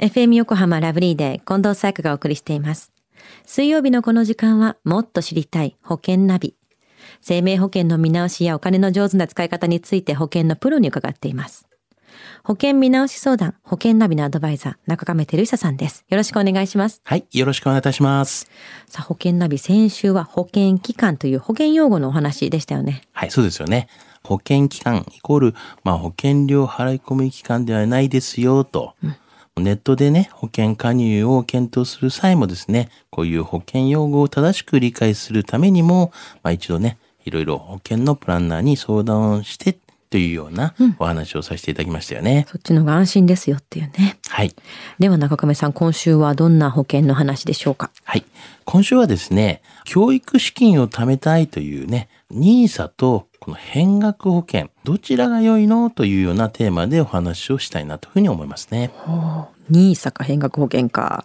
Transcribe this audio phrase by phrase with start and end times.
[0.00, 2.92] FM 横浜ラブリーで近藤紗友香がお送りしています。
[3.44, 6.54] 水曜日のこの時間はもっと知りたい保険ナビ。
[7.20, 11.66] 生命保険の見直しやお金の上手な使い方について保険のプロに伺っています。
[12.44, 16.04] 保険見直し相談、保険ナビのアドバイザー、中亀照久さんです。
[16.08, 17.00] よろしくお願いします。
[17.02, 17.26] はい。
[17.32, 18.48] よろしくお願いいたします。
[18.86, 23.02] さあ、保険ナビ先週は保険機関という保険用語のお話でしたよね。
[23.10, 23.88] はい、そうですよね。
[24.22, 28.94] 保険機関イコール、まあ、保険料払い込み機関ではないですよ、と。
[29.60, 36.12] ネットでね、保険加入を検討する際もですね、こういう保険用語を正しく理解するためにも、
[36.42, 39.78] まあ一度ね、いろいろ保険のプランナーに相談をして
[40.10, 42.46] というようなお話をさせていただきましたよね。
[42.48, 44.16] そっちの方が安心ですよっていうね。
[44.28, 44.54] はい。
[44.98, 47.90] では中亀さん、今週はどんな保険の話でしょうか？
[48.04, 48.24] はい。
[48.64, 58.90] 今週はですね、教育資金を貯めたいというね、NISA とこの変額保険、どちらが良いのというようなテーマでお話をしたいなというふうに思いますね。
[59.70, 61.24] ニーサか変額保険か。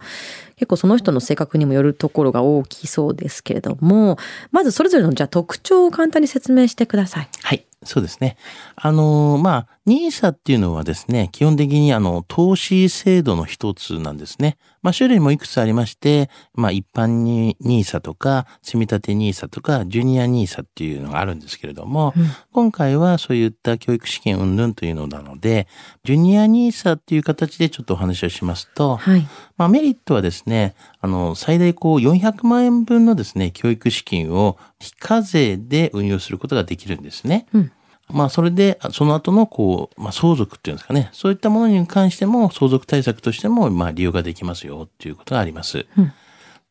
[0.56, 4.18] 結構その人の性格にもよるところが大きそうですけれども、
[4.52, 7.30] まずそれぞれのじゃあ特徴を簡単に説明してください。
[7.42, 7.66] はい。
[7.84, 8.38] そうですね。
[8.78, 14.58] あの、まあ、NISA っていうのはですね、基本的にあの、投資制度の一つなんですね。
[14.82, 22.14] まあ、種類もいくつありまして、まあ、一般に NISA とか、積立 NISA とか、ジュニア NISA っていうのがあるんですけれども、
[22.54, 25.68] 今回はそういった教育資金云々というのなので、
[26.06, 29.28] ジュニア NISA っていう形でちょっとお話をしますと、はい。
[29.58, 37.48] まあ、メリットはですね、あの、最大こう400万円分のですね、教育資金を非課税で運用することができるんですね。
[37.54, 37.72] うん
[38.14, 45.86] まあ、それで、その後のこう、まあ、相続っていうんですかね、そういったものに関しても、相続対策としても、まあ、利用ができますよ、っていうことがあります。
[45.98, 46.14] うん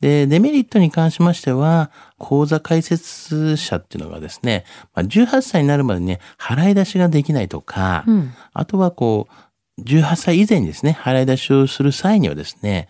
[0.03, 8.35] で、デメリットに関しましては、口座開設者っていうのがですね、まあ、18歳になるまでね、払い出しができないとか、うん。
[8.53, 9.29] あとはこ
[9.79, 12.89] う、18歳以前にですね、払い出しをする際にはですね、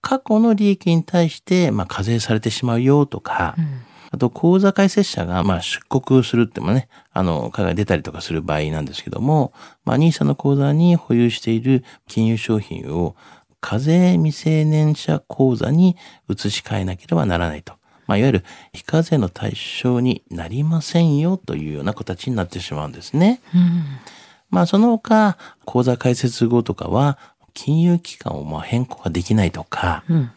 [0.00, 3.56] 過去の利益に対して、まあ、課税されてしまうよとか、
[4.14, 9.52] あと、口座開設者が、まあ、出国するってもね、あの、海外に出たりとかする場合なんですけども、
[9.84, 13.16] まあ、NISA の口座に保有している金融商品を、
[13.60, 15.96] 課税未成年者口座に
[16.28, 17.74] 移し替えなければならないと。
[18.06, 23.40] まあ、いわゆる非課税の対象になりませんよというような形になってしまうんですね。
[24.50, 27.18] まあその他、口座開設後とかは、
[27.54, 30.30] 金融機関をまあ変更ができないとか、うん。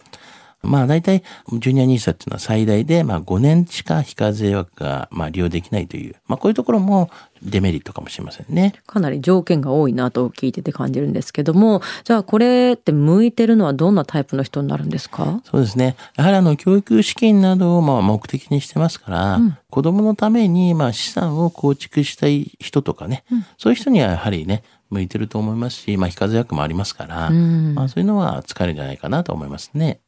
[0.63, 1.23] まあ大体、
[1.59, 7.09] ジュニアニーサっていうのは最大で、まあ5年しか非課税枠がまあ利用できないという、まあこういうところも
[7.43, 8.73] デメリットかもしれませんね。
[8.87, 15.41] かなり条件が多いなと聞いてて感じるんですけども、じゃあこれって向いてるのはどんなタイプの人になるんですか？
[15.45, 15.95] そうですね。
[16.15, 23.23] やはりあの、教育資金などをまあ目的にしてますから、子供のためにまあ資産を構築したい人とかね、
[23.57, 29.99] そういう人にはやはりね、向いてると思いますし、まあ非課税枠もありますから、んまあそういうのは使えるんじゃないかなと思いますね。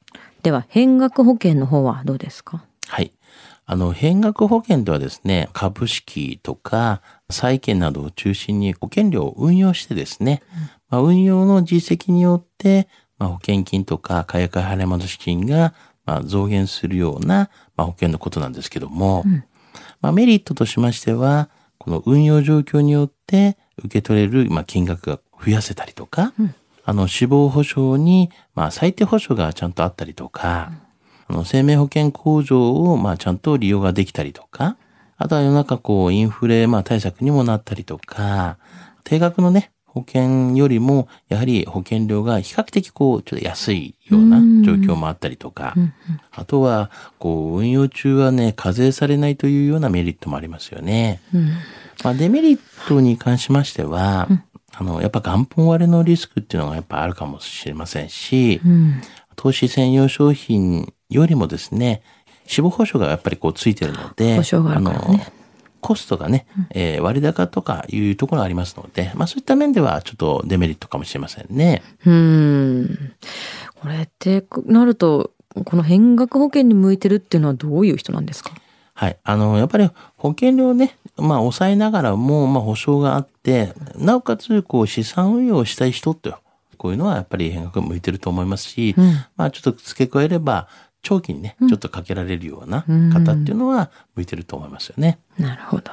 [0.44, 2.63] では、変額保険の方はどうですか？
[2.88, 3.11] はい。
[3.66, 10.41] あの、変額保険ではですね、株式とか債券などを中心に保険料を運用してですね、
[10.89, 12.88] まあ、運用の実績によって、
[13.19, 19.23] まあ、保険金とか解約払い戻し金が、まあ、増減するような、まあ、保険のことなんですけども、
[20.01, 26.33] まあ、メリットとしましては、この運用状況によって受け取れる、まあ、金額が増やせたりとか、
[26.89, 30.72] あの、死亡保障に、まあ、最低保障がちゃんとあったりとか、
[31.27, 34.75] あの、生命保険控除を、まあ、ちゃんと利用ができたりとか、
[35.16, 38.57] あとは世の中こう、インフレ、まあ、対策にもなったりとか、
[39.03, 45.75] 定額のね、保険よりも、やはり保険料が比較的こう、ちょっと安いような状況もあったりとか、
[46.31, 46.89] あとは、
[47.19, 51.21] こう、運用中はね、課税されないというようなメリットもありますよね。
[52.03, 54.27] まあ、デメリットに関しましては、
[54.79, 59.01] あの、やっぱ元本割れのリスクっていうのがやっぱあるかもしれませんし、うん。
[59.35, 62.01] 投資専用商品よりもですね、
[62.47, 64.44] 死亡保障がやっぱりこうついてるので、あね
[64.81, 65.19] の、
[65.81, 71.81] コストがね、えー割高とかいうところがありますので、まあそういった面ではちょっとデメリットかもしれませんね。
[72.06, 73.13] うん。
[73.75, 75.31] これってなると、
[75.65, 78.51] この変額保険に向いてるっていうのはどういう人なんですか？
[78.94, 79.18] はい。
[79.24, 86.33] あの、やっぱり保険料ね、まあ抑えながらも、まあ保証があって、なおかつこう資産運用をしたい人って、
[86.77, 89.25] こういうのはやっぱり変額向いてると思いますし、うん。
[89.36, 90.68] まあちょっと付け加えれば、
[91.01, 92.81] 長期にね、ちょっとかけられるような
[93.13, 95.18] 方っていうのは向いてると思いますよね。
[95.38, 95.92] なるほど。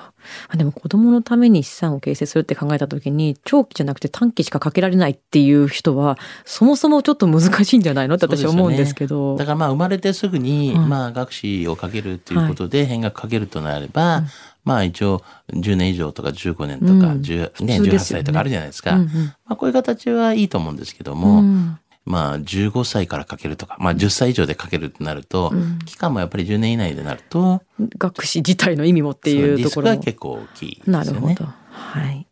[0.48, 9.36] あでも子供のために資産を形成するって考えた時に、長期じゃなくて短期しかかけられないっていう人は、そもそもちょっと難しいんじゃないのって私は思うんですけど。
[9.36, 10.86] だからまあ生まれてすぐに、はい。
[10.86, 14.24] まあ学資をかけるっていうことで変額かけるとなれば、
[14.66, 15.22] まあ一応
[15.54, 18.96] 10年以上とか15年とか、うん10ね、18普通ですよね歳とかあるじゃないですか。
[18.96, 19.06] ま
[19.46, 27.62] あこういう形はいいと思うんですけども、うんまあ15歳からかけるとか、まあ10歳以上でかけるってなると、うん期間もやっぱり10年以内でなると、
[27.98, 29.96] 学士自体の意味もっていうそのリスクところも。
[29.96, 30.92] が結構大きいですよね。
[30.92, 31.44] なるほど。
[31.70, 32.26] はい。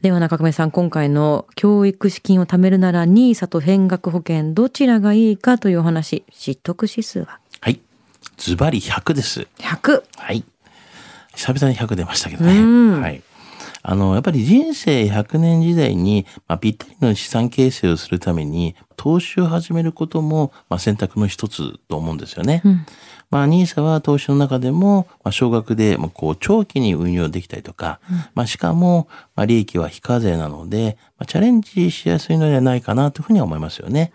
[0.00, 7.40] では中亀さん、今回の教育資金を貯めるなら NISA と変額保険どちらがいいかというお話、知得指数は？
[7.60, 7.80] はい。
[8.36, 9.48] ズバリ100です。
[9.58, 10.02] 100。
[10.16, 10.44] はい。
[11.36, 13.00] 久々に100出ましたけどうんね。
[13.00, 13.22] はい。
[13.88, 22.62] あの、やっぱり人生100年時代に、まあ、ぴったりの資産形成をするために、投資を始めることも、まあ、選択の一つと思うんですよね。
[22.64, 22.86] うん
[23.30, 28.00] まあ、NISA は投資の中でも、まあ、少額で、まあ、こう、長期に運用できたりとか、
[28.34, 34.12] まあ、しかも、まあ、利益は非課税なので、まあ、チャレンジしやすいのではないかなというふうには思いますよね。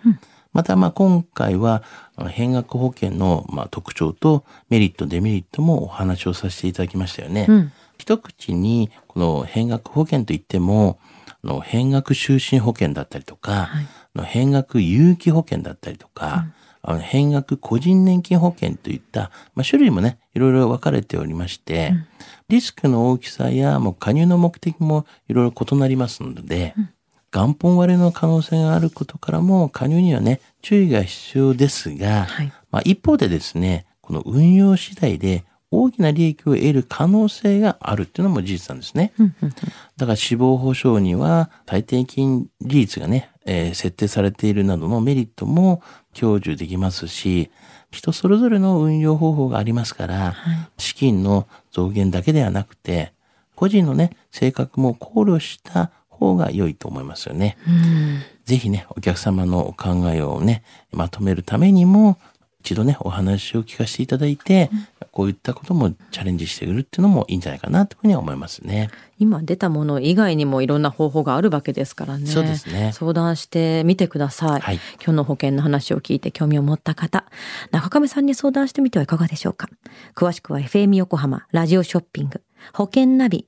[0.54, 1.84] また、まあ、今回は、
[2.30, 7.46] 変額保険の、まあ、特徴とメリット、デメリットもお話をさせていただきましたよね。
[7.50, 7.72] うん。
[7.98, 11.00] 一口に、この変額保険といっても、
[11.44, 13.88] あの変額就寝保険だったりとか、はい。
[14.14, 16.48] あの変額有期保険だったりとか、
[16.84, 21.94] あの変額個人年金保険といった、まあ、種類もね、いろいろ分かれておりまして、
[22.50, 26.76] リスクの大きさやもう加入の目的もいろいろ異なりますので、
[27.32, 32.54] 元本割れの可能性があることからも加入にはね、注意が必要ですが、はい。
[32.72, 39.14] まあ、一方でですね、この運用次第で大きな利益を得る可能性があるっていうのも事実なんですね。
[39.96, 45.82] だから死亡保障には最低金利率がね、えー設定されているなどのメリットも
[46.14, 47.50] 享受できますし、
[47.90, 50.36] 人それぞれの運用方法がありますから、
[50.78, 53.14] 資金の増減だけではなくて、
[53.56, 57.58] 個人のね、性格も考慮した方が良いと思いますよね。
[57.68, 62.18] うんぜひね、お客様のお考えをね、まとめるためにも、
[62.60, 64.70] 一度ね、お話を聞かせていただいて、
[65.12, 68.90] こういったこともチャレンジしてみるっていうのもいいんじゃないかなというふうには思いますね。
[69.20, 72.28] 今出たもの以外にもいろんな方法があるわけですからね。
[72.28, 74.62] そうですね相談してみてください。
[74.62, 77.26] はい今日の保険の話を聞いて興味を持った方、
[77.72, 79.68] 中亀さんに相談してみてはいかがでしょうか。
[80.16, 82.42] 詳しくは FM 横浜ラジオショッピング
[82.74, 83.48] 保険ナビ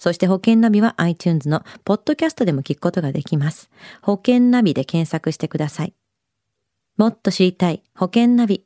[0.00, 3.70] そして保険ナビは iTunes のポッドキャストでも聞くことができます。
[4.02, 5.94] 保険ナビで検索してください。
[6.96, 8.64] もっと知りたい保険ナビ。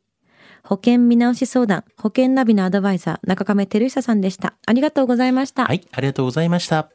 [0.62, 4.54] 保険見直し相談、保険ナビのアドバイザー、中亀照久さんでした。
[4.64, 5.66] ありがとうございました。
[5.66, 6.88] はい、ありがとうございました。